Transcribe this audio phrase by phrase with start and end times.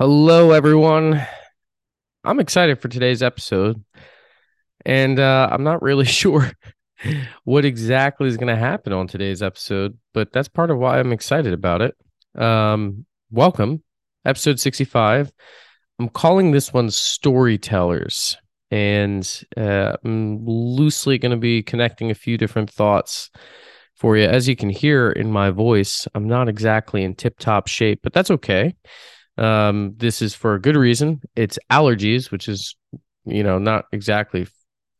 [0.00, 1.26] Hello, everyone.
[2.24, 3.84] I'm excited for today's episode,
[4.86, 6.50] and uh, I'm not really sure
[7.44, 11.12] what exactly is going to happen on today's episode, but that's part of why I'm
[11.12, 11.94] excited about it.
[12.34, 13.82] Um, welcome,
[14.24, 15.30] episode 65.
[15.98, 18.38] I'm calling this one Storytellers,
[18.70, 23.28] and uh, I'm loosely going to be connecting a few different thoughts
[23.96, 24.24] for you.
[24.24, 28.14] As you can hear in my voice, I'm not exactly in tip top shape, but
[28.14, 28.76] that's okay.
[29.40, 31.22] Um, this is for a good reason.
[31.34, 32.76] It's allergies, which is,
[33.24, 34.46] you know, not exactly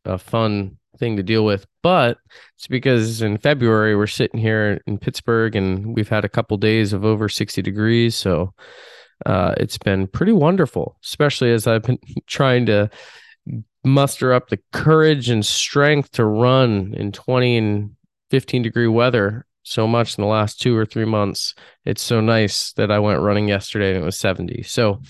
[0.06, 2.18] a fun thing to deal with, but
[2.56, 6.92] it's because in February we're sitting here in Pittsburgh and we've had a couple days
[6.92, 8.16] of over 60 degrees.
[8.16, 8.54] So
[9.26, 12.90] uh, it's been pretty wonderful, especially as I've been trying to
[13.84, 17.90] muster up the courage and strength to run in 20 and
[18.30, 21.54] 15 degree weather so much in the last two or three months.
[21.84, 24.62] It's so nice that I went running yesterday and it was 70.
[24.62, 25.00] So,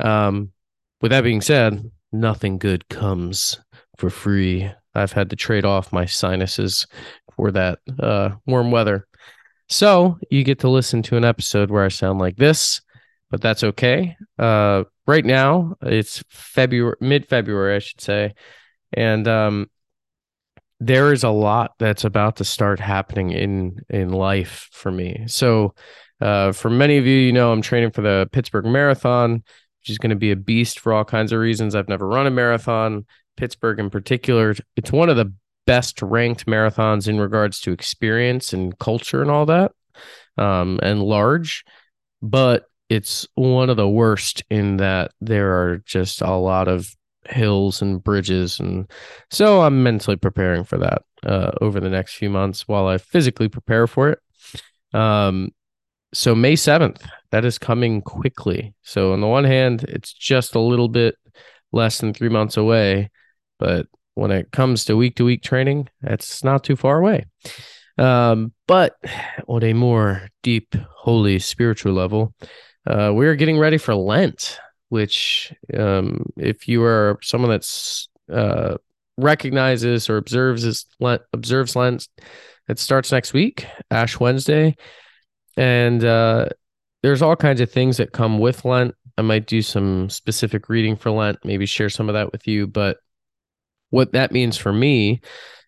[0.00, 0.52] um,
[1.00, 3.60] with that being said, nothing good comes
[3.98, 4.70] for free.
[4.94, 6.86] I've had to trade off my sinuses
[7.34, 9.06] for that uh, warm weather.
[9.68, 12.80] So, you get to listen to an episode where I sound like this,
[13.30, 14.16] but that's okay.
[14.38, 18.34] Uh, right now, it's February, mid February, I should say.
[18.92, 19.70] And um,
[20.80, 25.24] there is a lot that's about to start happening in in life for me.
[25.26, 25.74] So,
[26.20, 29.42] uh, for many of you, you know, I'm training for the Pittsburgh Marathon,
[29.80, 31.74] which is going to be a beast for all kinds of reasons.
[31.74, 34.54] I've never run a marathon, Pittsburgh in particular.
[34.76, 35.32] It's one of the
[35.66, 39.72] best ranked marathons in regards to experience and culture and all that,
[40.38, 41.64] um, and large,
[42.22, 46.94] but it's one of the worst in that there are just a lot of
[47.30, 48.90] hills and bridges and
[49.30, 53.48] so i'm mentally preparing for that uh, over the next few months while i physically
[53.48, 54.18] prepare for it.
[54.92, 55.50] Um,
[56.14, 58.74] so may 7th that is coming quickly.
[58.82, 61.16] So on the one hand it's just a little bit
[61.72, 63.10] less than three months away
[63.58, 67.26] but when it comes to week to week training that's not too far away.
[67.98, 68.94] Um, but
[69.48, 72.34] on a more deep holy spiritual level
[72.86, 78.76] uh, we're getting ready for lent which um, if you are someone that's uh,
[79.16, 80.86] recognizes or observes this
[81.32, 82.08] observes Lent,
[82.68, 84.76] it starts next week, Ash Wednesday,
[85.56, 86.48] and uh,
[87.02, 88.94] there's all kinds of things that come with Lent.
[89.18, 92.66] I might do some specific reading for Lent, maybe share some of that with you.
[92.66, 92.98] But
[93.90, 95.20] what that means for me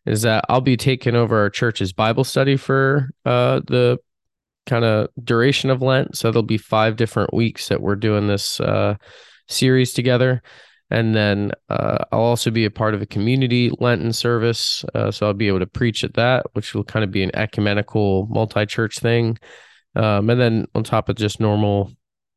[0.05, 3.99] is that I'll be taking over our church's Bible study for uh, the
[4.69, 6.17] kind of duration of Lent.
[6.17, 8.95] So there'll be five different weeks that we're doing this uh,
[9.49, 10.43] series together.
[10.91, 14.85] And then uh, I'll also be a part of a community Lenten service.
[14.95, 17.35] Uh, so I'll be able to preach at that, which will kind of be an
[17.35, 19.39] ecumenical multi church thing.
[19.97, 21.93] Um, and then on top of just normal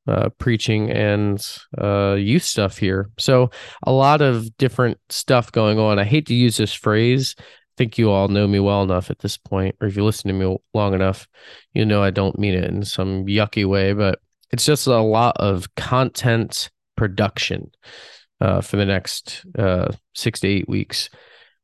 [0.08, 1.46] uh, preaching and
[1.78, 3.10] uh, youth stuff here.
[3.20, 3.52] So
[3.84, 6.00] a lot of different stuff going on.
[6.00, 7.36] I hate to use this phrase
[7.78, 10.34] think you all know me well enough at this point, or if you listen to
[10.34, 11.28] me long enough,
[11.74, 14.20] you know I don't mean it in some yucky way, but
[14.52, 17.72] it's just a lot of content production
[18.40, 21.10] uh, for the next uh, six to eight weeks,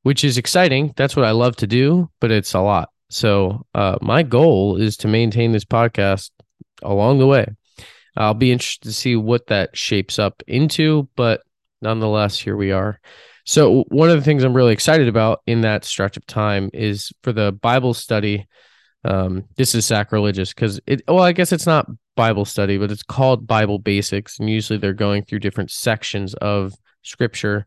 [0.03, 0.93] which is exciting.
[0.95, 2.89] That's what I love to do, but it's a lot.
[3.09, 6.31] So uh, my goal is to maintain this podcast
[6.81, 7.47] along the way.
[8.15, 11.41] I'll be interested to see what that shapes up into, but
[11.81, 12.99] nonetheless, here we are.
[13.47, 17.13] So one of the things I'm really excited about in that stretch of time is
[17.23, 18.45] for the Bible study.
[19.05, 21.01] Um, this is sacrilegious because it.
[21.07, 21.87] Well, I guess it's not
[22.17, 26.73] Bible study, but it's called Bible Basics, and usually they're going through different sections of
[27.03, 27.65] Scripture.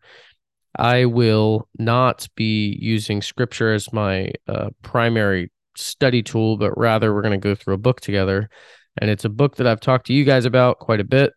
[0.78, 7.22] I will not be using Scripture as my uh, primary study tool, but rather we're
[7.22, 8.50] going to go through a book together,
[8.98, 11.32] and it's a book that I've talked to you guys about quite a bit.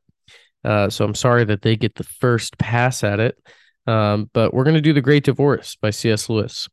[0.66, 3.38] Uh, so I'm sorry that they get the first pass at it.
[3.86, 6.30] Um, but we're going to do The Great Divorce by C.S.
[6.30, 6.70] Lewis.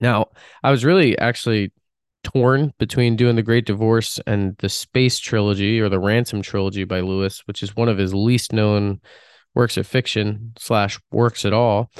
[0.00, 0.28] Now,
[0.62, 1.72] I was really actually
[2.24, 7.00] torn between doing The Great Divorce and the Space Trilogy or the Ransom Trilogy by
[7.00, 9.00] Lewis, which is one of his least known
[9.54, 11.90] works of fiction slash works at all.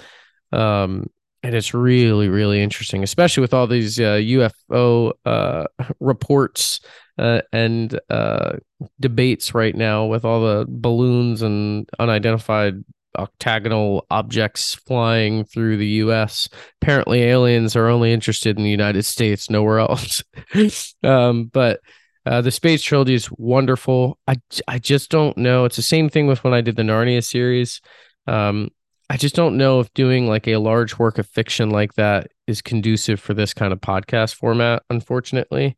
[0.52, 1.06] Um,
[1.42, 5.66] and it's really, really interesting, especially with all these uh, UFO uh,
[6.00, 6.80] reports
[7.18, 8.54] uh, and uh,
[8.98, 12.82] debates right now with all the balloons and unidentified
[13.16, 16.48] octagonal objects flying through the US.
[16.80, 20.22] Apparently, aliens are only interested in the United States, nowhere else.
[21.02, 21.80] um, but
[22.26, 24.18] uh, the space trilogy is wonderful.
[24.26, 25.64] I, I just don't know.
[25.64, 27.80] It's the same thing with when I did the Narnia series.
[28.26, 28.70] Um,
[29.10, 32.62] I just don't know if doing like a large work of fiction like that is
[32.62, 35.76] conducive for this kind of podcast format, unfortunately.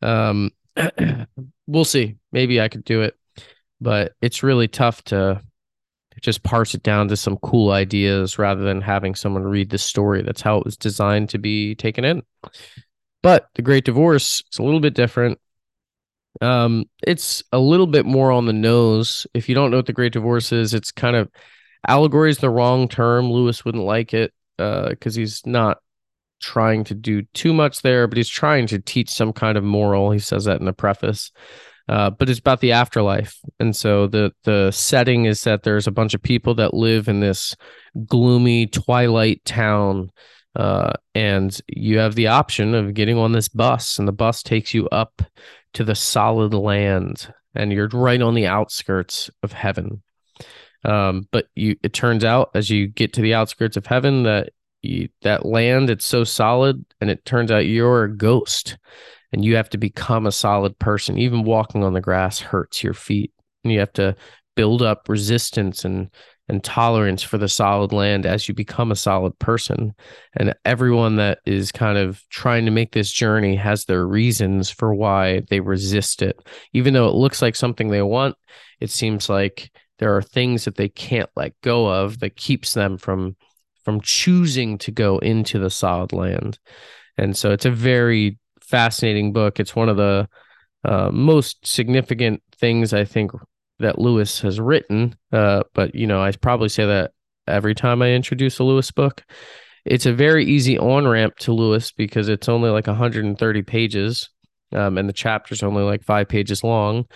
[0.00, 0.50] Um,
[1.66, 2.16] we'll see.
[2.32, 3.14] Maybe I could do it.
[3.80, 5.42] but it's really tough to
[6.20, 10.22] just parse it down to some cool ideas rather than having someone read the story.
[10.22, 12.22] That's how it was designed to be taken in.
[13.22, 15.38] But The Great Divorce is a little bit different.
[16.40, 19.26] Um, it's a little bit more on the nose.
[19.34, 21.30] If you don't know what The Great Divorce is, it's kind of
[21.86, 23.30] allegory is the wrong term.
[23.30, 25.78] Lewis wouldn't like it because uh, he's not
[26.40, 30.10] trying to do too much there, but he's trying to teach some kind of moral.
[30.10, 31.30] He says that in the preface.
[31.88, 35.92] Uh, but it's about the afterlife, and so the the setting is that there's a
[35.92, 37.56] bunch of people that live in this
[38.06, 40.10] gloomy twilight town,
[40.54, 44.72] uh, and you have the option of getting on this bus, and the bus takes
[44.72, 45.22] you up
[45.74, 50.02] to the solid land, and you're right on the outskirts of heaven.
[50.84, 54.50] Um, but you, it turns out as you get to the outskirts of heaven that
[54.82, 58.78] you, that land it's so solid, and it turns out you're a ghost,
[59.32, 61.18] and you have to become a solid person.
[61.18, 63.32] Even walking on the grass hurts your feet,
[63.64, 64.16] and you have to
[64.54, 66.10] build up resistance and
[66.48, 69.94] and tolerance for the solid land as you become a solid person.
[70.34, 74.92] And everyone that is kind of trying to make this journey has their reasons for
[74.92, 76.36] why they resist it.
[76.72, 78.36] Even though it looks like something they want,
[78.80, 82.98] it seems like there are things that they can't let go of that keeps them
[82.98, 83.36] from
[83.84, 86.58] from choosing to go into the solid land.
[87.16, 88.38] And so it's a very
[88.72, 89.60] fascinating book.
[89.60, 90.28] It's one of the
[90.84, 93.30] uh, most significant things I think
[93.78, 95.14] that Lewis has written.
[95.30, 97.12] Uh, but you know, I probably say that
[97.46, 99.22] every time I introduce a Lewis book.
[99.84, 104.28] It's a very easy on ramp to Lewis because it's only like 130 pages,
[104.72, 107.06] um, and the chapter's only like five pages long.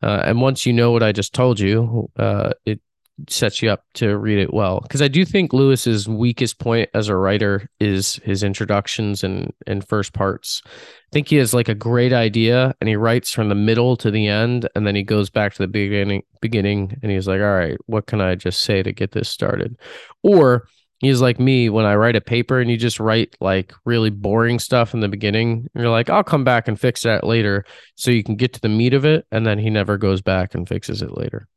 [0.00, 2.80] Uh, and once you know what I just told you, uh, it
[3.28, 4.80] sets you up to read it well.
[4.80, 9.86] Because I do think Lewis's weakest point as a writer is his introductions and and
[9.86, 10.62] first parts.
[10.66, 10.70] I
[11.12, 14.28] think he has like a great idea, and he writes from the middle to the
[14.28, 17.78] end, and then he goes back to the beginning beginning, and he's like, "All right,
[17.86, 19.76] what can I just say to get this started?"
[20.22, 20.66] Or
[21.02, 24.58] he's like me when I write a paper and you just write like really boring
[24.58, 25.68] stuff in the beginning.
[25.74, 27.64] you're like, I'll come back and fix that later
[27.96, 29.26] so you can get to the meat of it.
[29.30, 31.48] And then he never goes back and fixes it later.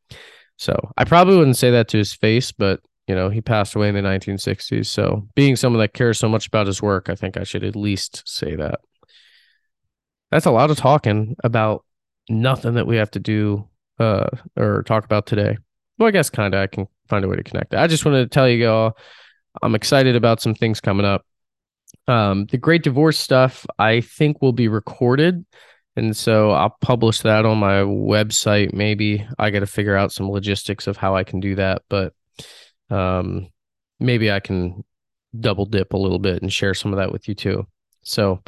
[0.57, 3.89] So I probably wouldn't say that to his face, but you know, he passed away
[3.89, 4.87] in the 1960s.
[4.87, 7.75] So being someone that cares so much about his work, I think I should at
[7.75, 8.79] least say that.
[10.31, 11.85] That's a lot of talking about
[12.29, 13.67] nothing that we have to do
[13.99, 15.57] uh, or talk about today.
[15.97, 17.75] Well, I guess kind of I can find a way to connect.
[17.75, 18.97] I just wanted to tell you all
[19.61, 21.25] I'm excited about some things coming up.
[22.07, 25.45] Um, the Great Divorce stuff, I think, will be recorded.
[25.95, 28.73] And so I'll publish that on my website.
[28.73, 31.83] Maybe I got to figure out some logistics of how I can do that.
[31.89, 32.13] But
[32.89, 33.47] um,
[33.99, 34.83] maybe I can
[35.39, 37.67] double dip a little bit and share some of that with you too.
[38.01, 38.41] So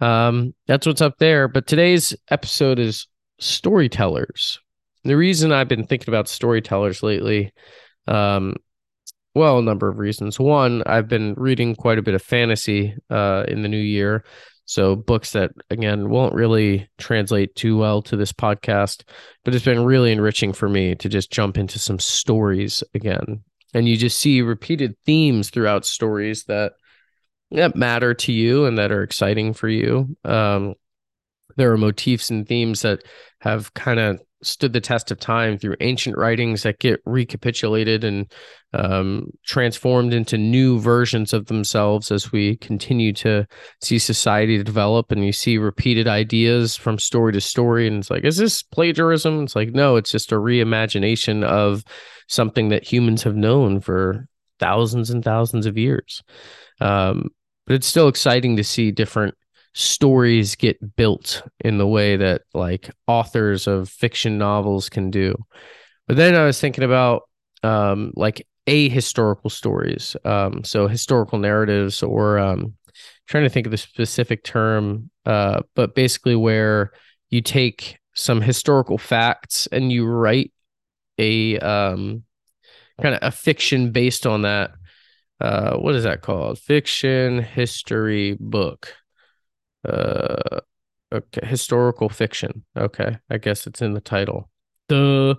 [0.00, 1.48] um, that's what's up there.
[1.48, 3.06] But today's episode is
[3.38, 4.60] storytellers.
[5.04, 7.52] The reason I've been thinking about storytellers lately
[8.06, 8.56] um,
[9.34, 10.38] well, a number of reasons.
[10.38, 14.24] One, I've been reading quite a bit of fantasy uh, in the new year.
[14.64, 19.02] So, books that, again, won't really translate too well to this podcast,
[19.44, 23.42] but it's been really enriching for me to just jump into some stories again.
[23.74, 26.72] And you just see repeated themes throughout stories that
[27.50, 30.16] that matter to you and that are exciting for you.
[30.24, 30.74] Um,
[31.56, 33.02] there are motifs and themes that
[33.40, 38.32] have kind of stood the test of time through ancient writings that get recapitulated and
[38.74, 43.46] um, transformed into new versions of themselves as we continue to
[43.80, 47.86] see society develop and you see repeated ideas from story to story.
[47.86, 49.44] And it's like is this plagiarism?
[49.44, 51.84] It's like no it's just a reimagination of
[52.28, 54.26] something that humans have known for
[54.58, 56.22] thousands and thousands of years.
[56.80, 57.28] Um,
[57.66, 59.34] but it's still exciting to see different
[59.74, 65.34] stories get built in the way that like authors of fiction novels can do.
[66.06, 67.22] But then I was thinking about
[67.62, 72.74] um, like a historical stories, um, so historical narratives, or um,
[73.26, 76.92] trying to think of the specific term, uh, but basically where
[77.30, 80.52] you take some historical facts and you write
[81.18, 82.24] a um,
[83.00, 84.72] kind of a fiction based on that.
[85.40, 86.58] Uh, what is that called?
[86.58, 88.94] Fiction history book.
[89.84, 90.60] Uh,
[91.12, 92.64] okay, historical fiction.
[92.76, 94.50] Okay, I guess it's in the title.
[94.88, 95.34] Duh.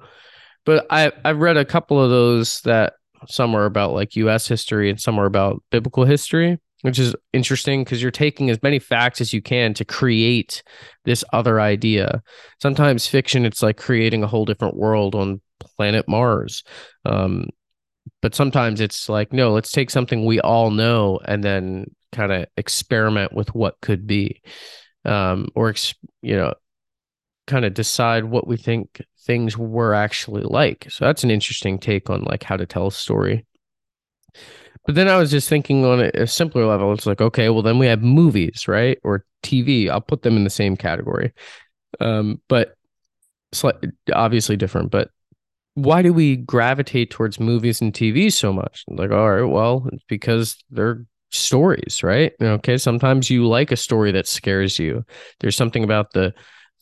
[0.66, 2.94] But I I've read a couple of those that
[3.28, 4.48] some are about like U.S.
[4.48, 8.80] history and some are about biblical history, which is interesting because you're taking as many
[8.80, 10.64] facts as you can to create
[11.06, 12.22] this other idea.
[12.62, 16.64] Sometimes fiction, it's like creating a whole different world on planet Mars.
[17.06, 17.48] Um,
[18.22, 22.46] but sometimes it's like, no, let's take something we all know and then kind of
[22.56, 24.42] experiment with what could be
[25.06, 25.74] um, or
[26.22, 26.54] you know
[27.48, 30.88] kind of decide what we think things were actually like.
[30.90, 33.46] So that's an interesting take on like how to tell a story.
[34.86, 36.92] But then I was just thinking on a, simpler level.
[36.92, 38.98] It's like, okay, well, then we have movies, right?
[39.04, 39.90] Or TV.
[39.90, 41.34] I'll put them in the same category.
[42.02, 42.76] Um, but
[44.14, 44.92] obviously different.
[44.92, 45.10] But
[45.76, 48.84] why do we gravitate towards movies and TV so much?
[48.90, 52.34] Like, all right, well, it's because they're stories, right?
[52.42, 55.04] Okay, sometimes you like a story that scares you.
[55.40, 56.34] There's something about the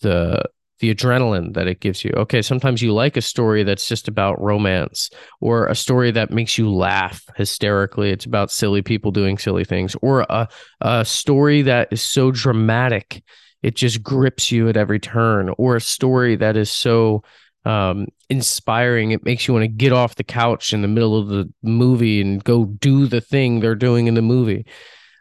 [0.02, 0.44] the
[0.80, 2.12] the adrenaline that it gives you.
[2.18, 6.58] Okay, sometimes you like a story that's just about romance or a story that makes
[6.58, 8.10] you laugh hysterically.
[8.10, 10.48] It's about silly people doing silly things or a,
[10.82, 13.24] a story that is so dramatic
[13.64, 17.24] it just grips you at every turn or a story that is so
[17.66, 21.28] um, inspiring it makes you want to get off the couch in the middle of
[21.28, 24.66] the movie and go do the thing they're doing in the movie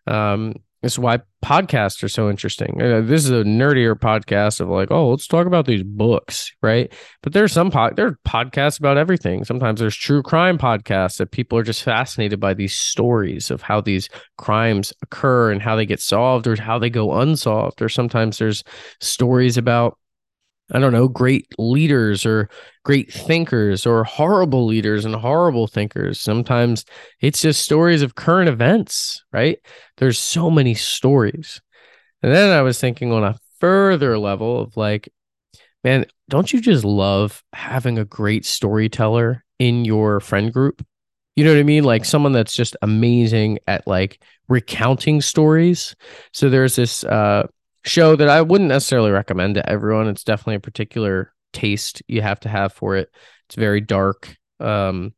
[0.07, 2.81] um, it's why podcasts are so interesting.
[2.81, 6.91] Uh, this is a nerdier podcast of like, oh, let's talk about these books, right?
[7.23, 9.45] But there's some there are podcasts about everything.
[9.45, 13.83] Sometimes there's true crime podcasts that people are just fascinated by these stories of how
[13.83, 17.83] these crimes occur and how they get solved or how they go unsolved.
[17.83, 18.65] Or sometimes there's
[19.01, 19.99] stories about
[20.73, 22.49] I don't know, great leaders or
[22.85, 26.21] great thinkers or horrible leaders and horrible thinkers.
[26.21, 26.85] Sometimes
[27.21, 29.59] it's just stories of current events, right?
[29.97, 31.61] There's so many stories.
[32.23, 35.09] And then I was thinking on a further level of like,
[35.85, 40.85] man, don't you just love having a great storyteller in your friend group?
[41.37, 41.85] You know what I mean?
[41.85, 45.95] Like someone that's just amazing at like recounting stories.
[46.33, 47.47] So there's this uh
[47.85, 50.09] show that I wouldn't necessarily recommend to everyone.
[50.09, 53.09] It's definitely a particular taste you have to have for it.
[53.49, 54.37] It's very dark.
[54.59, 55.15] Um,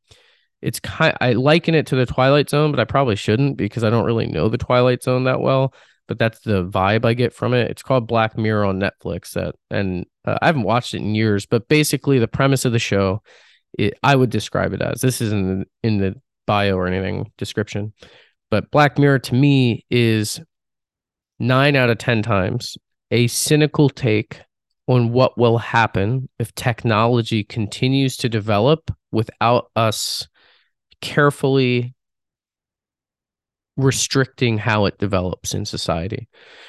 [0.60, 1.16] it's kind.
[1.20, 4.26] I liken it to the Twilight Zone, but I probably shouldn't because I don't really
[4.26, 5.74] know the Twilight Zone that well.
[6.08, 7.70] But that's the vibe I get from it.
[7.70, 9.32] It's called Black Mirror on Netflix.
[9.32, 12.78] That and uh, I haven't watched it in years, but basically the premise of the
[12.78, 13.22] show,
[13.78, 16.14] it, I would describe it as this isn't in the
[16.46, 17.92] bio or anything description,
[18.50, 20.40] but Black Mirror to me is
[21.42, 22.78] nine out of 10 times
[23.10, 24.40] a cynical take
[24.86, 30.28] on what will happen if technology continues to develop without us
[31.00, 31.94] carefully
[33.76, 36.28] restricting how it develops in society.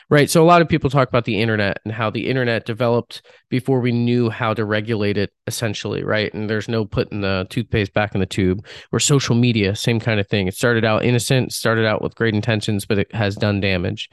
[0.09, 0.29] Right.
[0.29, 3.81] So a lot of people talk about the internet and how the internet developed before
[3.81, 6.33] we knew how to regulate it essentially, right?
[6.33, 10.19] And there's no putting the toothpaste back in the tube or social media, same kind
[10.19, 10.47] of thing.
[10.47, 14.09] It started out innocent, started out with great intentions, but it has done damage.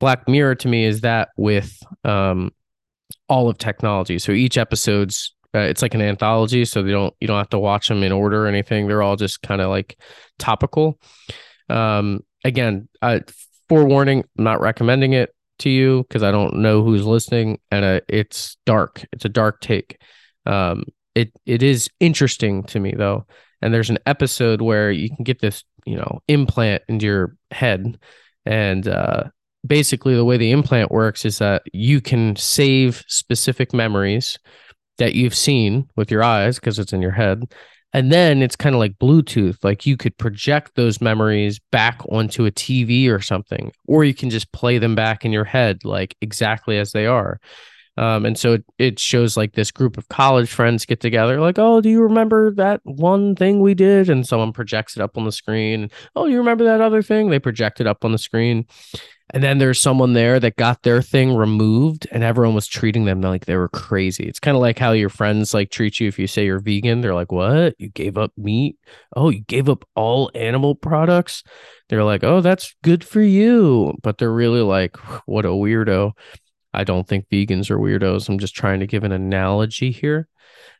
[0.00, 2.50] Black Mirror to me is that with um,
[3.28, 4.18] all of technology.
[4.18, 7.58] So each episode's uh, it's like an anthology, so they don't you don't have to
[7.58, 8.86] watch them in order or anything.
[8.86, 9.98] They're all just kind of like
[10.38, 11.00] topical.
[11.68, 12.88] Um, again,
[13.68, 18.00] forewarning, I'm not recommending it to you because I don't know who's listening, and uh,
[18.08, 19.04] it's dark.
[19.12, 20.00] It's a dark take.
[20.46, 23.26] Um, it it is interesting to me though,
[23.60, 27.98] and there's an episode where you can get this you know implant into your head,
[28.46, 29.24] and uh,
[29.66, 34.38] basically the way the implant works is that you can save specific memories
[34.98, 37.44] that you've seen with your eyes because it's in your head
[37.92, 42.46] and then it's kind of like bluetooth like you could project those memories back onto
[42.46, 46.16] a tv or something or you can just play them back in your head like
[46.20, 47.40] exactly as they are
[47.96, 51.58] um, and so it, it shows like this group of college friends get together like
[51.58, 55.24] oh do you remember that one thing we did and someone projects it up on
[55.24, 58.66] the screen oh you remember that other thing they project it up on the screen
[59.32, 63.20] and then there's someone there that got their thing removed and everyone was treating them
[63.20, 64.24] like they were crazy.
[64.24, 67.00] It's kind of like how your friends like treat you if you say you're vegan.
[67.00, 67.74] They're like, "What?
[67.78, 68.76] You gave up meat?
[69.14, 71.42] Oh, you gave up all animal products?"
[71.88, 76.12] They're like, "Oh, that's good for you." But they're really like, "What a weirdo."
[76.72, 78.28] I don't think vegans are weirdos.
[78.28, 80.28] I'm just trying to give an analogy here.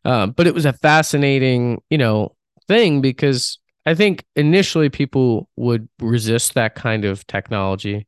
[0.04, 2.36] Um, but it was a fascinating, you know,
[2.68, 8.06] thing because I think initially people would resist that kind of technology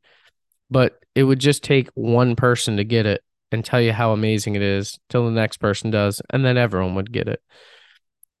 [0.73, 4.55] but it would just take one person to get it and tell you how amazing
[4.55, 7.41] it is till the next person does and then everyone would get it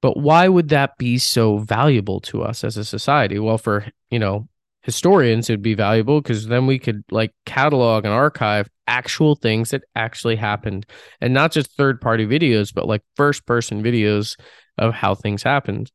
[0.01, 4.19] but why would that be so valuable to us as a society well for you
[4.19, 4.47] know
[4.83, 9.71] historians it would be valuable because then we could like catalog and archive actual things
[9.71, 10.85] that actually happened.
[11.21, 14.37] And not just third party videos but like first person videos
[14.77, 15.91] of how things happened.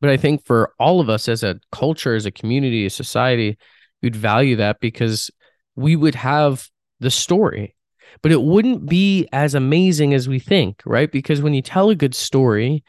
[0.00, 3.58] But i think for all of us as a culture as a community a society
[4.02, 5.30] we'd value that because
[5.74, 6.68] we would have
[7.00, 7.74] the story,
[8.22, 11.10] but it wouldn't be as amazing as we think, right?
[11.10, 12.82] Because when you tell a good story,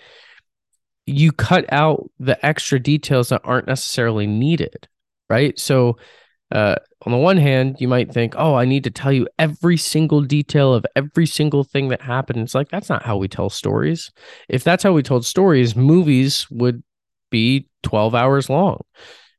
[1.05, 4.88] you cut out the extra details that aren't necessarily needed,
[5.29, 5.57] right?
[5.60, 5.98] So
[6.51, 9.77] uh, on the one hand, you might think, oh, I need to tell you every
[9.77, 12.39] single detail of every single thing that happened.
[12.39, 14.12] It's like, that's not how we tell stories.
[14.48, 16.84] If that's how we told stories, movies would
[17.29, 18.81] be 12 hours long.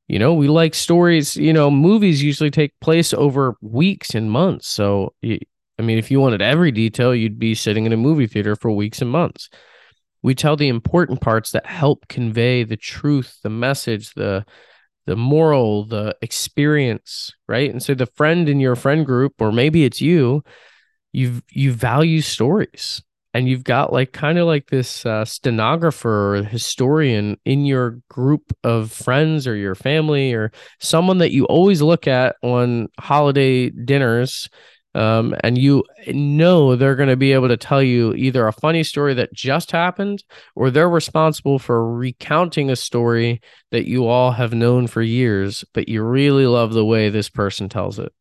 [0.06, 4.66] You know, we like stories, you know, movies usually take place over weeks and months.
[4.66, 8.56] So, I mean, if you wanted every detail, you'd be sitting in a movie theater
[8.56, 9.50] for weeks and months.
[10.22, 14.44] We tell the important parts that help convey the truth, the message, the
[15.08, 17.70] the moral, the experience, right?
[17.70, 20.44] And so the friend in your friend group, or maybe it's you,
[21.12, 26.42] you you value stories, and you've got like kind of like this uh, stenographer or
[26.42, 32.06] historian in your group of friends or your family or someone that you always look
[32.06, 34.50] at on holiday dinners
[34.98, 38.82] um, and you know they're going to be able to tell you either a funny
[38.82, 40.24] story that just happened
[40.56, 43.40] or they're responsible for recounting a story
[43.70, 47.68] that you all have known for years, but you really love the way this person
[47.68, 48.12] tells it.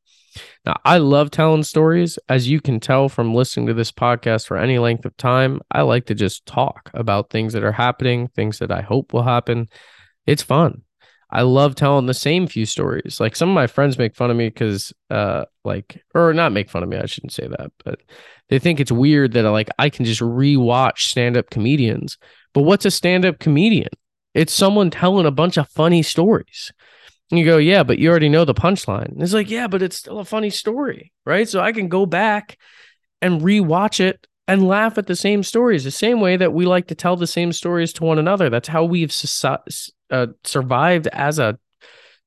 [0.67, 2.19] Now, I love telling stories.
[2.29, 5.81] As you can tell from listening to this podcast for any length of time, I
[5.81, 9.67] like to just talk about things that are happening, things that I hope will happen.
[10.27, 10.83] It's fun.
[11.29, 13.19] I love telling the same few stories.
[13.19, 16.69] Like some of my friends make fun of me because, uh, like, or not make
[16.69, 16.97] fun of me.
[16.97, 17.99] I shouldn't say that, but
[18.49, 22.17] they think it's weird that like I can just rewatch stand-up comedians.
[22.53, 23.89] But what's a stand-up comedian?
[24.33, 26.71] It's someone telling a bunch of funny stories.
[27.29, 29.09] And you go, yeah, but you already know the punchline.
[29.09, 31.49] And it's like, yeah, but it's still a funny story, right?
[31.49, 32.57] So I can go back
[33.21, 36.87] and rewatch it and laugh at the same stories, the same way that we like
[36.87, 38.49] to tell the same stories to one another.
[38.49, 39.13] That's how we've
[39.43, 41.59] uh, survived as a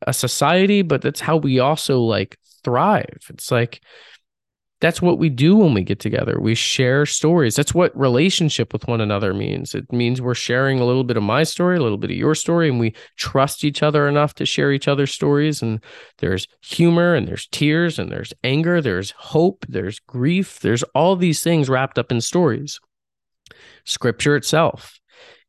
[0.06, 3.18] a society, but that's how we also like thrive.
[3.28, 3.80] It's like
[4.80, 6.40] that's what we do when we get together.
[6.40, 7.54] We share stories.
[7.54, 9.74] That's what relationship with one another means.
[9.74, 12.34] It means we're sharing a little bit of my story, a little bit of your
[12.34, 15.60] story, and we trust each other enough to share each other's stories.
[15.60, 15.84] And
[16.18, 21.42] there's humor, and there's tears, and there's anger, there's hope, there's grief, there's all these
[21.42, 22.80] things wrapped up in stories.
[23.84, 24.98] Scripture itself,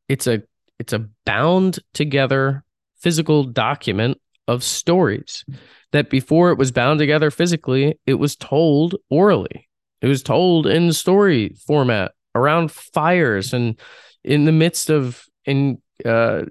[0.08, 0.42] it's a
[0.78, 2.64] it's a bound together
[2.98, 5.44] physical document of stories
[5.92, 9.68] that before it was bound together physically, it was told orally.
[10.00, 13.78] It was told in story format around fires and
[14.24, 16.42] in the midst of in uh,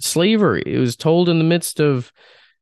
[0.00, 0.62] slavery.
[0.66, 2.12] It was told in the midst of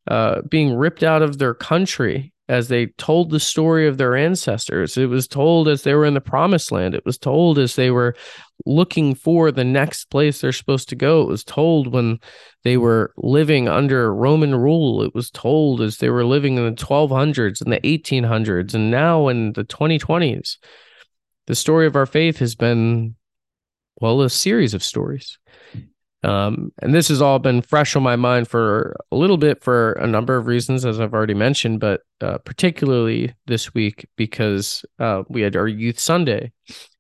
[0.09, 4.97] uh, being ripped out of their country as they told the story of their ancestors.
[4.97, 6.95] It was told as they were in the promised land.
[6.95, 8.15] It was told as they were
[8.67, 11.23] looking for the next place they're supposed to go.
[11.23, 12.19] It was told when
[12.65, 15.03] they were living under Roman rule.
[15.03, 19.29] It was told as they were living in the 1200s and the 1800s and now
[19.29, 20.57] in the 2020s.
[21.47, 23.15] The story of our faith has been,
[24.01, 25.39] well, a series of stories.
[26.25, 29.93] Um, and this has all been fresh on my mind for a little bit for
[29.95, 35.25] a number of reasons, as I've already mentioned, but uh, particularly this week because uh,
[35.29, 36.53] we had our Youth Sunday,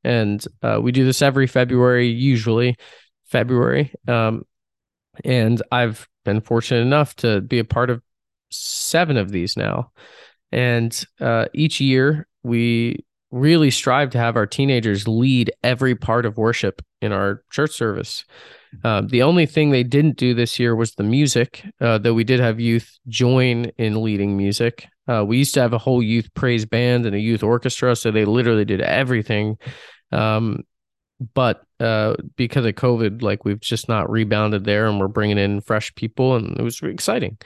[0.02, 2.76] and uh, we do this every February, usually
[3.26, 3.94] February.
[4.08, 4.44] Um,
[5.24, 8.02] and I've been fortunate enough to be a part of
[8.50, 9.92] seven of these now.
[10.50, 16.36] And uh, each year we really strive to have our teenagers lead every part of
[16.36, 18.24] worship in our church service.
[18.84, 22.24] Uh, the only thing they didn't do this year was the music, uh, though we
[22.24, 24.88] did have youth join in leading music.
[25.06, 28.10] Uh, we used to have a whole youth praise band and a youth orchestra, so
[28.10, 29.58] they literally did everything.
[30.10, 30.62] Um,
[31.34, 35.60] but uh, because of COVID, like we've just not rebounded there, and we're bringing in
[35.60, 37.38] fresh people, and it was exciting.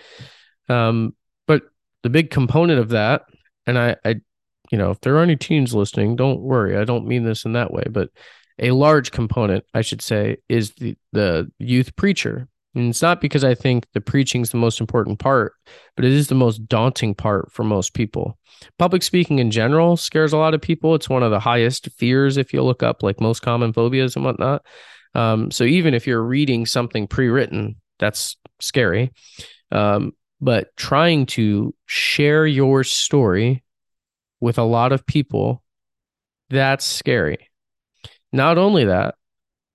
[0.68, 1.14] Um,
[1.46, 1.62] but
[2.02, 3.22] the big component of that,
[3.66, 4.16] and I, I,
[4.70, 6.76] you know, if there are any teens listening, don't worry.
[6.76, 8.10] I don't mean this in that way, but
[8.58, 12.48] a large component, I should say, is the, the youth preacher.
[12.74, 15.54] And it's not because I think the preaching is the most important part,
[15.94, 18.38] but it is the most daunting part for most people.
[18.78, 20.94] Public speaking in general scares a lot of people.
[20.94, 24.24] It's one of the highest fears if you look up like most common phobias and
[24.24, 24.64] whatnot.
[25.14, 29.12] Um, so even if you're reading something pre-written, that's scary.
[29.72, 33.64] Um, but trying to share your story
[34.40, 35.62] with a lot of people,
[36.50, 37.48] that's scary.
[38.32, 39.14] Not only that,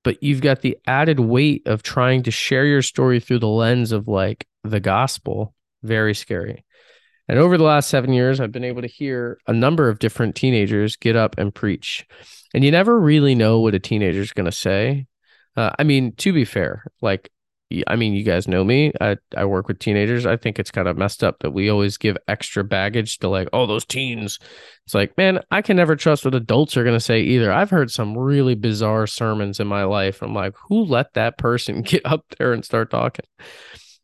[0.04, 3.92] but you've got the added weight of trying to share your story through the lens
[3.92, 5.54] of like the gospel.
[5.84, 6.66] Very scary.
[7.28, 10.36] And over the last seven years, I've been able to hear a number of different
[10.36, 12.06] teenagers get up and preach.
[12.54, 15.08] And you never really know what a teenager is going to say.
[15.56, 17.32] Uh, I mean, to be fair, like
[17.88, 18.92] I mean, you guys know me.
[19.00, 20.26] I, I work with teenagers.
[20.26, 23.48] I think it's kind of messed up that we always give extra baggage to like,
[23.54, 24.40] oh, those teens.
[24.86, 27.52] It's like, man, I can never trust what adults are going to say either.
[27.52, 30.22] I've heard some really bizarre sermons in my life.
[30.22, 33.26] I'm like, who let that person get up there and start talking?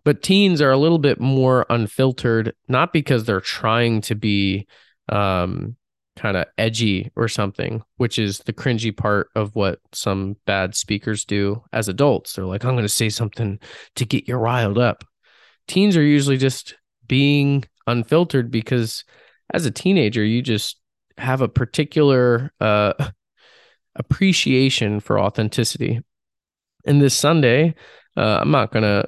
[0.03, 4.67] But teens are a little bit more unfiltered, not because they're trying to be
[5.09, 5.75] um,
[6.17, 11.23] kind of edgy or something, which is the cringy part of what some bad speakers
[11.23, 12.33] do as adults.
[12.33, 13.59] They're like, I'm going to say something
[13.95, 15.03] to get you riled up.
[15.67, 16.75] Teens are usually just
[17.07, 19.05] being unfiltered because
[19.53, 20.77] as a teenager, you just
[21.17, 22.93] have a particular uh,
[23.95, 26.01] appreciation for authenticity.
[26.85, 27.75] And this Sunday,
[28.15, 29.07] uh, I'm not going to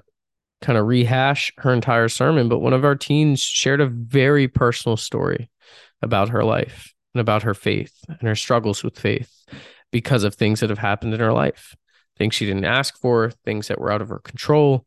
[0.62, 4.98] kind of rehash her entire sermon, but one of our teens shared a very personal
[4.98, 5.50] story
[6.02, 9.32] about her life and about her faith and her struggles with faith
[9.92, 11.76] because of things that have happened in her life,
[12.18, 14.86] things she didn't ask for, things that were out of her control,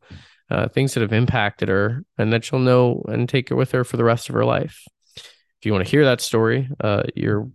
[0.49, 3.83] uh, things that have impacted her, and that she'll know and take it with her
[3.83, 4.83] for the rest of her life.
[5.15, 7.49] If you want to hear that story, uh, you're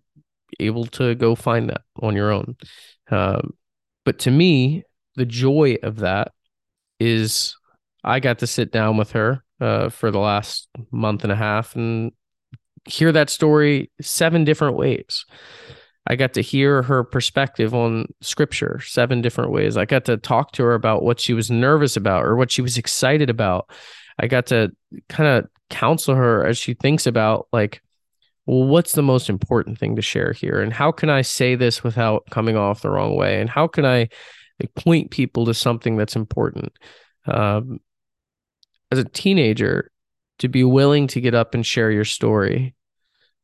[0.61, 2.57] able to go find that on your own.
[3.11, 3.55] Um,
[4.05, 6.33] but to me, the joy of that
[6.99, 7.55] is
[8.03, 11.77] I got to sit down with her uh, for the last month and a half
[11.77, 12.13] and
[12.89, 15.25] hear that story seven different ways.
[16.07, 19.77] I got to hear her perspective on scripture seven different ways.
[19.77, 22.63] I got to talk to her about what she was nervous about or what she
[22.63, 23.71] was excited about.
[24.19, 24.73] I got to
[25.09, 27.83] kind of counsel her as she thinks about like
[28.49, 30.63] well, what's the most important thing to share here?
[30.63, 33.43] And how can I say this without coming off the wrong way?
[33.43, 34.09] And how can I
[34.59, 36.73] like, point people to something that's important?
[37.27, 37.81] Um,
[38.91, 39.91] as a teenager,
[40.39, 42.75] to be willing to get up and share your story,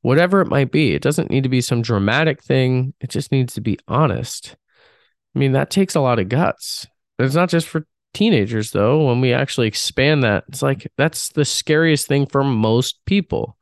[0.05, 2.93] whatever it might be, it doesn't need to be some dramatic thing.
[3.01, 4.55] It just needs to be honest.
[5.35, 6.87] I mean, that takes a lot of guts.
[7.19, 9.07] It's not just for teenagers, though.
[9.07, 13.57] When we actually expand that, it's like that's the scariest thing for most people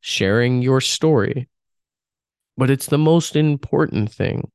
[0.00, 1.48] sharing your story.
[2.56, 4.48] But it's the most important thing.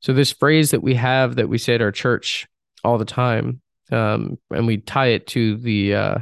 [0.00, 2.48] So, this phrase that we have that we say at our church
[2.82, 3.60] all the time,
[3.92, 6.18] um, and we tie it to the uh,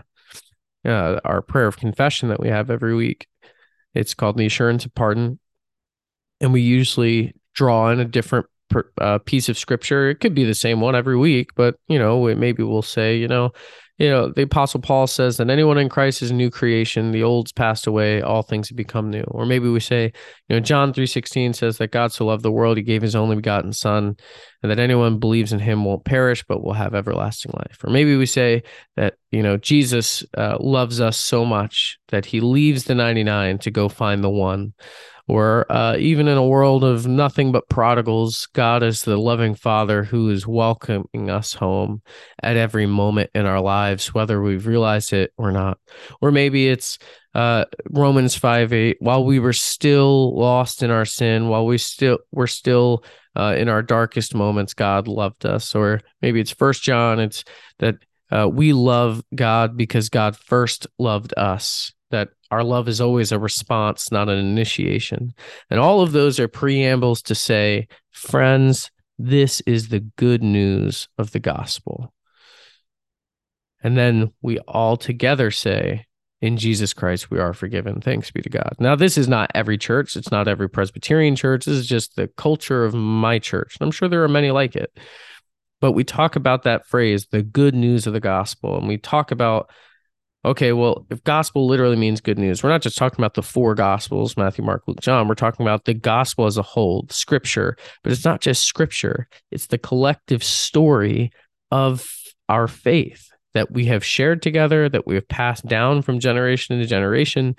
[0.84, 3.28] uh, our prayer of confession that we have every week.
[3.94, 5.38] It's called the assurance of pardon,
[6.40, 10.10] and we usually draw in a different per, uh, piece of scripture.
[10.10, 13.28] It could be the same one every week, but you know, maybe we'll say, you
[13.28, 13.52] know,
[13.98, 17.12] you know, the apostle Paul says that anyone in Christ is a new creation.
[17.12, 19.22] The old's passed away, all things have become new.
[19.28, 20.12] Or maybe we say,
[20.48, 23.36] you know, John 3:16 says that God so loved the world he gave his only
[23.36, 24.16] begotten son,
[24.62, 27.84] and that anyone believes in him won't perish but will have everlasting life.
[27.84, 28.64] Or maybe we say
[28.96, 33.70] that, you know, Jesus uh, loves us so much that he leaves the 99 to
[33.70, 34.72] go find the one
[35.26, 40.04] or uh, even in a world of nothing but prodigals, God is the loving Father
[40.04, 42.02] who is welcoming us home
[42.42, 45.78] at every moment in our lives, whether we've realized it or not.
[46.20, 46.98] Or maybe it's
[47.34, 52.18] uh, Romans 5 8, while we were still lost in our sin, while we still
[52.30, 53.02] were still
[53.34, 55.74] uh, in our darkest moments, God loved us.
[55.74, 57.44] Or maybe it's First John, it's
[57.78, 57.96] that
[58.30, 63.38] uh, we love God because God first loved us that our love is always a
[63.38, 65.34] response, not an initiation.
[65.70, 71.32] And all of those are preambles to say, friends, this is the good news of
[71.32, 72.14] the gospel.
[73.82, 76.06] And then we all together say,
[76.40, 78.00] in Jesus Christ, we are forgiven.
[78.00, 78.74] Thanks be to God.
[78.78, 80.14] Now, this is not every church.
[80.14, 81.64] It's not every Presbyterian church.
[81.64, 83.76] This is just the culture of my church.
[83.78, 84.96] And I'm sure there are many like it.
[85.80, 88.76] But we talk about that phrase, the good news of the gospel.
[88.78, 89.70] And we talk about
[90.44, 93.74] okay, well, if gospel literally means good news, we're not just talking about the four
[93.74, 95.28] gospels Matthew, Mark, Luke, John.
[95.28, 97.76] We're talking about the gospel as a whole, scripture.
[98.02, 101.32] But it's not just scripture, it's the collective story
[101.70, 102.06] of
[102.48, 106.86] our faith that we have shared together, that we have passed down from generation to
[106.86, 107.56] generation.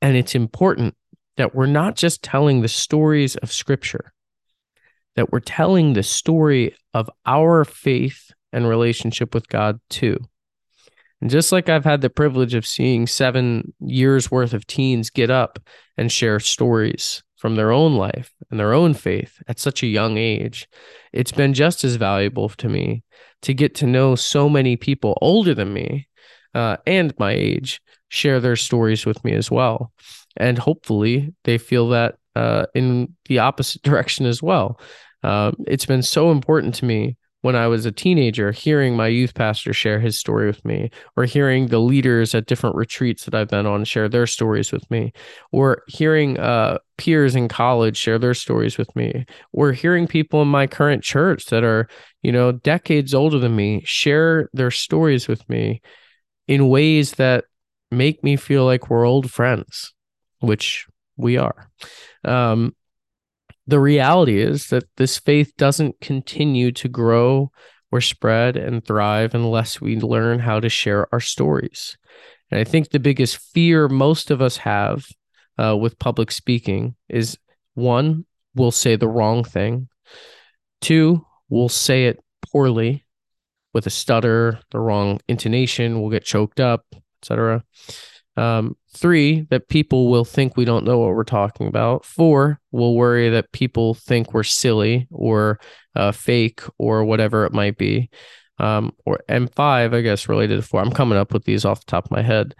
[0.00, 0.94] And it's important
[1.36, 4.12] that we're not just telling the stories of scripture,
[5.16, 10.18] that we're telling the story of our faith and relationship with God too.
[11.24, 15.30] And just like I've had the privilege of seeing seven years worth of teens get
[15.30, 15.58] up
[15.96, 20.18] and share stories from their own life and their own faith at such a young
[20.18, 20.68] age,
[21.14, 23.04] it's been just as valuable to me
[23.40, 26.08] to get to know so many people older than me
[26.54, 29.94] uh, and my age share their stories with me as well.
[30.36, 34.78] And hopefully they feel that uh, in the opposite direction as well.
[35.22, 39.34] Uh, it's been so important to me when I was a teenager, hearing my youth
[39.34, 43.48] pastor share his story with me, or hearing the leaders at different retreats that I've
[43.50, 45.12] been on share their stories with me,
[45.52, 50.48] or hearing uh, peers in college share their stories with me, or hearing people in
[50.48, 51.86] my current church that are,
[52.22, 55.82] you know, decades older than me share their stories with me
[56.48, 57.44] in ways that
[57.90, 59.92] make me feel like we're old friends,
[60.40, 60.86] which
[61.18, 61.70] we are.
[62.24, 62.74] Um,
[63.66, 67.50] the reality is that this faith doesn't continue to grow
[67.90, 71.96] or spread and thrive unless we learn how to share our stories.
[72.50, 75.06] And I think the biggest fear most of us have
[75.58, 77.38] uh, with public speaking is
[77.74, 79.88] one, we'll say the wrong thing.
[80.80, 83.04] Two, we'll say it poorly
[83.72, 86.84] with a stutter, the wrong intonation, we'll get choked up,
[87.22, 87.64] etc.
[88.36, 92.04] Um, three, that people will think we don't know what we're talking about.
[92.04, 95.58] Four, we'll worry that people think we're silly or
[95.94, 98.10] uh, fake or whatever it might be.
[98.58, 100.80] Um, or and five, I guess related to four.
[100.80, 102.54] I'm coming up with these off the top of my head.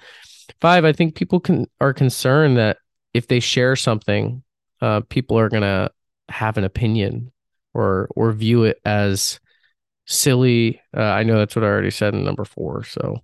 [0.61, 2.79] Five, I think people can are concerned that
[3.13, 4.43] if they share something,
[4.81, 5.91] uh, people are gonna
[6.29, 7.33] have an opinion
[7.75, 9.39] or or view it as
[10.07, 10.81] silly.
[10.97, 12.85] Uh, I know that's what I already said in number four.
[12.85, 13.21] So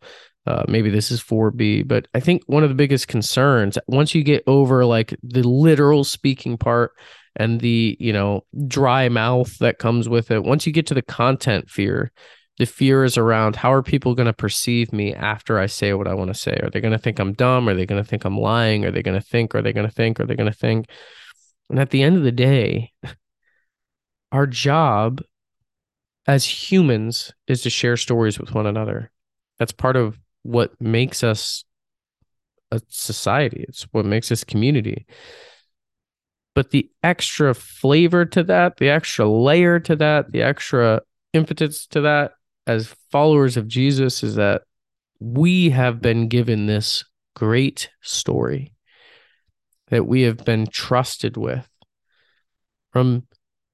[0.50, 4.24] uh, maybe this is 4B, but I think one of the biggest concerns once you
[4.24, 6.90] get over like the literal speaking part
[7.36, 11.02] and the, you know, dry mouth that comes with it, once you get to the
[11.02, 12.10] content fear,
[12.58, 16.08] the fear is around how are people going to perceive me after I say what
[16.08, 16.58] I want to say?
[16.60, 17.68] Are they going to think I'm dumb?
[17.68, 18.84] Are they going to think I'm lying?
[18.84, 19.54] Are they going to think?
[19.54, 20.18] Are they going to think?
[20.18, 20.90] Are they going to think?
[21.68, 22.90] And at the end of the day,
[24.32, 25.22] our job
[26.26, 29.12] as humans is to share stories with one another.
[29.60, 31.64] That's part of what makes us
[32.70, 33.64] a society.
[33.68, 35.06] It's what makes us community.
[36.54, 42.00] But the extra flavor to that, the extra layer to that, the extra impetus to
[42.02, 42.32] that
[42.66, 44.62] as followers of Jesus is that
[45.20, 48.72] we have been given this great story
[49.88, 51.68] that we have been trusted with
[52.92, 53.26] from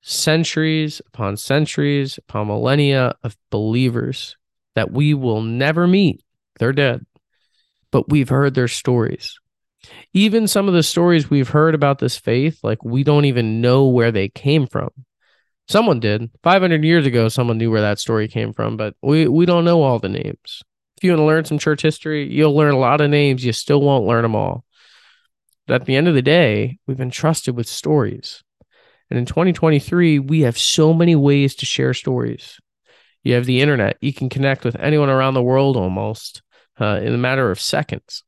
[0.02, 4.36] centuries upon centuries upon millennia of believers
[4.74, 6.22] that we will never meet
[6.58, 7.04] they're dead.
[7.90, 9.38] But we've heard their stories.
[10.12, 13.86] Even some of the stories we've heard about this faith, like we don't even know
[13.86, 14.90] where they came from.
[15.68, 16.30] Someone did.
[16.42, 19.82] 500 years ago, someone knew where that story came from, but we, we don't know
[19.82, 20.62] all the names.
[20.96, 23.44] If you want to learn some church history, you'll learn a lot of names.
[23.44, 24.64] You still won't learn them all.
[25.66, 28.42] But at the end of the day, we've been trusted with stories.
[29.10, 32.58] And in 2023, we have so many ways to share stories.
[33.24, 33.96] You have the internet.
[34.00, 36.42] You can connect with anyone around the world almost
[36.80, 38.22] uh, in a matter of seconds.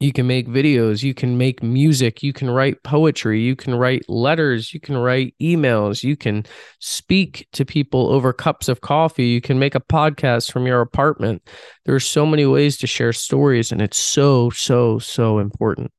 [0.00, 4.04] You can make videos, you can make music, you can write poetry, you can write
[4.08, 6.44] letters, you can write emails, you can
[6.80, 11.48] speak to people over cups of coffee, you can make a podcast from your apartment.
[11.86, 15.92] There are so many ways to share stories, and it's so, so, so important.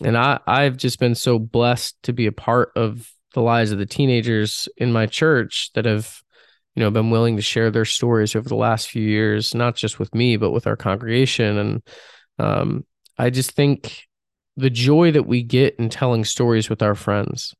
[0.00, 3.78] And I, I've just been so blessed to be a part of the lives of
[3.78, 6.22] the teenagers in my church that have
[6.74, 9.98] you know been willing to share their stories over the last few years not just
[9.98, 11.58] with me but with our congregation.
[11.58, 11.82] And
[12.38, 12.84] um,
[13.18, 14.04] i just think
[14.56, 17.54] the joy that we get in telling stories with our friends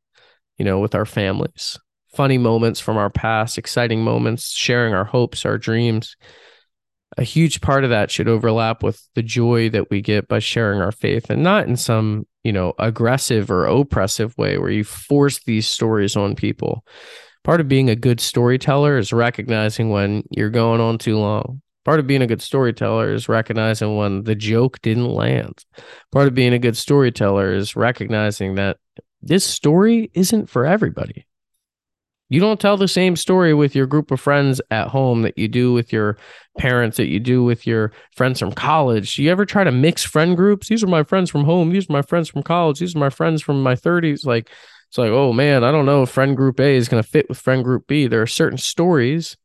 [0.58, 1.78] you know with our families
[2.14, 6.16] funny moments from our past exciting moments sharing our hopes our dreams
[7.16, 10.80] a huge part of that should overlap with the joy that we get by sharing
[10.80, 15.42] our faith and not in some you know aggressive or oppressive way where you force
[15.44, 16.84] these stories on people
[17.44, 21.60] part of being a good storyteller is recognizing when you're going on too long.
[21.84, 25.64] Part of being a good storyteller is recognizing when the joke didn't land.
[26.10, 28.78] Part of being a good storyteller is recognizing that
[29.20, 31.26] this story isn't for everybody.
[32.30, 35.46] You don't tell the same story with your group of friends at home that you
[35.46, 36.16] do with your
[36.58, 39.16] parents, that you do with your friends from college.
[39.16, 40.68] Do you ever try to mix friend groups?
[40.68, 41.70] These are my friends from home.
[41.70, 42.78] These are my friends from college.
[42.78, 44.24] These are my friends from my 30s.
[44.24, 44.50] Like,
[44.94, 47.28] it's like, oh man, I don't know if friend group A is going to fit
[47.28, 48.06] with friend group B.
[48.06, 49.36] There are certain stories,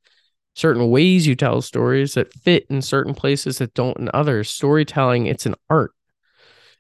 [0.54, 4.52] certain ways you tell stories that fit in certain places that don't in others.
[4.52, 5.90] Storytelling, it's an art.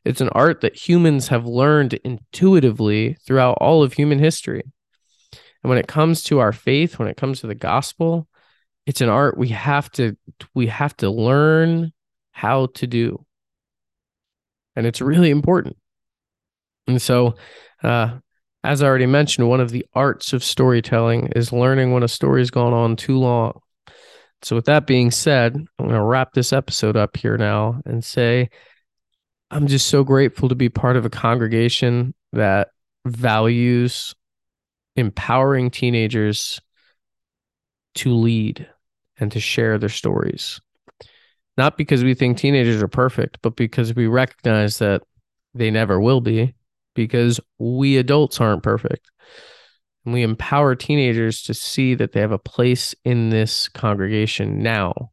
[0.05, 4.61] It's an art that humans have learned intuitively throughout all of human history.
[5.63, 8.27] And when it comes to our faith, when it comes to the gospel,
[8.85, 10.15] it's an art we have to
[10.53, 11.91] we have to learn
[12.33, 13.25] how to do.
[14.75, 15.75] And it's really important.
[16.85, 17.33] And so
[17.81, 18.19] uh,
[18.63, 22.51] as I already mentioned, one of the arts of storytelling is learning when a story's
[22.51, 23.59] gone on too long.
[24.41, 28.03] So, with that being said, I'm going to wrap this episode up here now and
[28.03, 28.49] say
[29.51, 32.69] I'm just so grateful to be part of a congregation that
[33.05, 34.13] values
[34.95, 36.59] empowering teenagers
[37.95, 38.67] to lead
[39.17, 40.61] and to share their stories.
[41.57, 45.01] Not because we think teenagers are perfect, but because we recognize that
[45.53, 46.53] they never will be
[47.07, 49.09] because we adults aren't perfect.
[50.03, 55.11] And we empower teenagers to see that they have a place in this congregation now.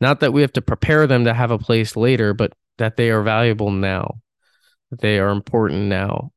[0.00, 3.10] Not that we have to prepare them to have a place later, but that they
[3.10, 4.20] are valuable now,
[4.90, 6.32] that they are important now.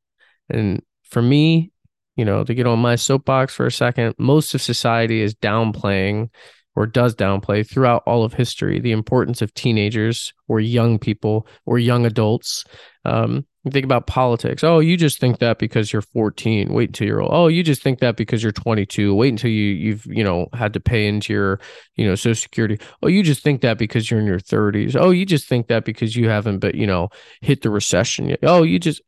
[0.48, 1.72] And for me,
[2.16, 6.30] you know, to get on my soapbox for a second, most of society is downplaying
[6.74, 11.78] or does downplay throughout all of history the importance of teenagers or young people or
[11.78, 12.64] young adults.
[13.04, 14.64] Um, think about politics.
[14.64, 16.72] Oh, you just think that because you're 14.
[16.72, 17.30] Wait until you're old.
[17.32, 19.14] Oh, you just think that because you're 22.
[19.14, 21.60] Wait until you you've you know had to pay into your
[21.96, 22.78] you know Social Security.
[23.02, 24.96] Oh, you just think that because you're in your 30s.
[24.98, 27.10] Oh, you just think that because you haven't but you know
[27.42, 28.40] hit the recession yet.
[28.42, 29.02] Oh, you just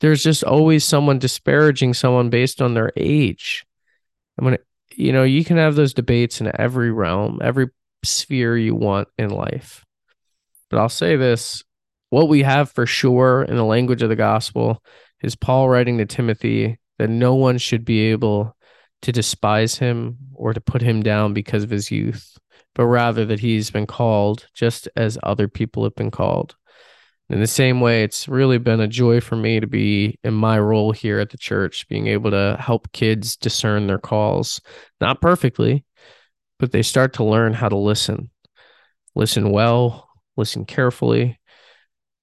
[0.00, 3.64] there's just always someone disparaging someone based on their age.
[4.38, 4.58] I mean,
[4.96, 7.68] you know, you can have those debates in every realm, every
[8.02, 9.84] sphere you want in life.
[10.70, 11.62] But I'll say this
[12.12, 14.84] what we have for sure in the language of the gospel
[15.22, 18.54] is Paul writing to Timothy that no one should be able
[19.00, 22.36] to despise him or to put him down because of his youth,
[22.74, 26.54] but rather that he's been called just as other people have been called.
[27.30, 30.58] In the same way, it's really been a joy for me to be in my
[30.58, 34.60] role here at the church, being able to help kids discern their calls,
[35.00, 35.86] not perfectly,
[36.58, 38.28] but they start to learn how to listen,
[39.14, 41.38] listen well, listen carefully.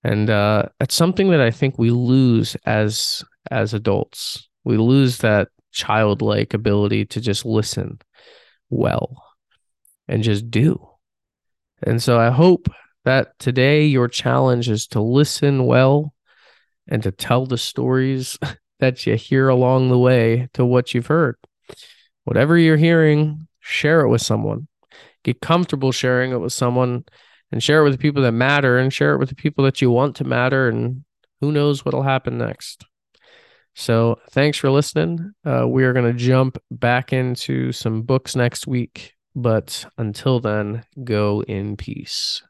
[0.03, 4.47] And uh, it's something that I think we lose as as adults.
[4.63, 7.99] We lose that childlike ability to just listen
[8.69, 9.23] well
[10.07, 10.87] and just do.
[11.83, 12.67] And so I hope
[13.05, 16.13] that today your challenge is to listen well
[16.87, 18.37] and to tell the stories
[18.79, 21.35] that you hear along the way to what you've heard.
[22.23, 24.67] Whatever you're hearing, share it with someone.
[25.23, 27.05] Get comfortable sharing it with someone
[27.51, 29.81] and share it with the people that matter and share it with the people that
[29.81, 30.67] you want to matter.
[30.67, 31.03] And
[31.41, 32.85] who knows what'll happen next.
[33.75, 35.31] So, thanks for listening.
[35.45, 39.13] Uh, we are going to jump back into some books next week.
[39.35, 42.41] But until then, go in peace.